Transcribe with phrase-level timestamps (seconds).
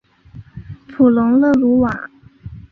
[0.87, 2.09] 普龙勒鲁瓦。